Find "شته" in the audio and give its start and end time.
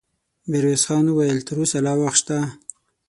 2.21-2.37